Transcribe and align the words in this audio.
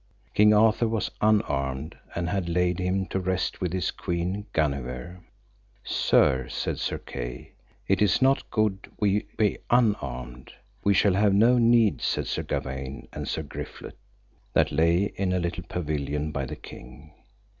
King 0.33 0.51
Arthur 0.51 0.87
was 0.87 1.11
unarmed, 1.21 1.95
and 2.15 2.27
had 2.27 2.49
laid 2.49 2.79
him 2.79 3.05
to 3.05 3.19
rest 3.19 3.61
with 3.61 3.71
his 3.71 3.91
Queen 3.91 4.47
Guenever. 4.51 5.19
Sir, 5.83 6.47
said 6.49 6.79
Sir 6.79 6.97
Kay, 6.97 7.51
it 7.87 8.01
is 8.01 8.19
not 8.19 8.49
good 8.49 8.91
we 8.99 9.27
be 9.37 9.59
unarmed. 9.69 10.53
We 10.83 10.95
shall 10.95 11.13
have 11.13 11.35
no 11.35 11.59
need, 11.59 12.01
said 12.01 12.25
Sir 12.25 12.41
Gawaine 12.41 13.09
and 13.13 13.27
Sir 13.27 13.43
Griflet, 13.43 13.93
that 14.53 14.71
lay 14.71 15.13
in 15.17 15.33
a 15.33 15.39
little 15.39 15.65
pavilion 15.69 16.31
by 16.31 16.45
the 16.45 16.55
king. 16.55 17.13